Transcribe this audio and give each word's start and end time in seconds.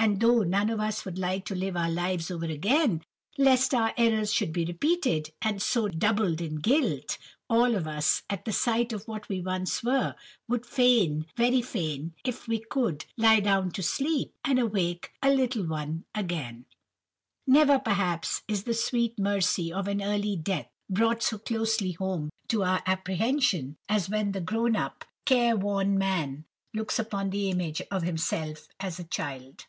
And 0.00 0.20
though 0.22 0.42
none 0.42 0.70
of 0.70 0.80
us 0.80 1.04
would 1.04 1.18
like 1.18 1.44
to 1.46 1.54
live 1.54 1.76
our 1.76 1.90
lives 1.90 2.30
over 2.30 2.46
again, 2.46 3.02
lest 3.36 3.74
our 3.74 3.92
errors 3.98 4.32
should 4.32 4.54
be 4.54 4.64
repeated, 4.64 5.32
and 5.42 5.60
so 5.60 5.86
doubled 5.88 6.40
in 6.40 6.56
guilt, 6.56 7.18
all 7.50 7.74
of 7.74 7.86
us, 7.86 8.22
at 8.30 8.46
the 8.46 8.52
sight 8.52 8.94
of 8.94 9.06
what 9.06 9.28
we 9.28 9.42
once 9.42 9.82
were, 9.84 10.14
would 10.48 10.64
fain, 10.64 11.26
very 11.36 11.60
fain, 11.60 12.14
if 12.24 12.48
we 12.48 12.58
could, 12.70 13.04
lie 13.18 13.40
down 13.40 13.70
to 13.72 13.82
sleep, 13.82 14.32
and 14.46 14.58
awake 14.58 15.10
a 15.22 15.30
"little 15.30 15.66
one" 15.66 16.04
again. 16.14 16.64
Never, 17.46 17.78
perhaps, 17.78 18.42
is 18.48 18.62
the 18.64 18.74
sweet 18.74 19.18
mercy 19.18 19.70
of 19.70 19.86
an 19.88 20.00
early 20.00 20.36
death 20.36 20.70
brought 20.88 21.22
so 21.22 21.36
closely 21.36 21.92
home 21.92 22.30
to 22.48 22.62
our 22.62 22.82
apprehension, 22.86 23.76
as 23.90 24.08
when 24.08 24.32
the 24.32 24.40
grown 24.40 24.74
up, 24.74 25.04
care 25.26 25.54
worn 25.54 25.98
man 25.98 26.46
looks 26.72 26.98
upon 26.98 27.28
the 27.28 27.50
image 27.50 27.82
of 27.90 28.04
himself 28.04 28.68
as 28.80 28.98
a 28.98 29.04
child. 29.04 29.66